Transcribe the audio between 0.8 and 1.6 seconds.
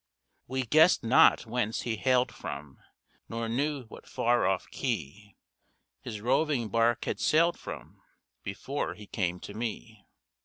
not